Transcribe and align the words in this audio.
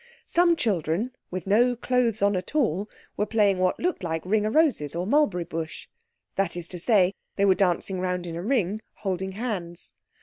Some 0.25 0.55
children, 0.55 1.11
with 1.29 1.45
no 1.45 1.75
clothes 1.75 2.23
on 2.23 2.35
at 2.35 2.55
all, 2.55 2.89
were 3.17 3.27
playing 3.27 3.59
what 3.59 3.79
looked 3.79 4.01
like 4.03 4.25
Ring 4.25 4.47
o' 4.47 4.49
Roses 4.49 4.95
or 4.95 5.05
Mulberry 5.05 5.43
Bush. 5.43 5.87
That 6.37 6.57
is 6.57 6.67
to 6.69 6.79
say, 6.79 7.13
they 7.35 7.45
were 7.45 7.53
dancing 7.53 7.99
round 7.99 8.25
in 8.25 8.35
a 8.35 8.41
ring, 8.41 8.81
holding 8.95 9.33
hands. 9.33 9.93